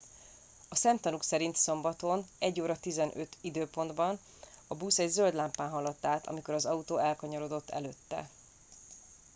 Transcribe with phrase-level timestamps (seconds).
[0.69, 4.19] a szemtanúk szerint szombaton 01:15 időpontban
[4.67, 8.29] a busz egy zöld lámpán haladt át amikor az autó elkanyarodott előtte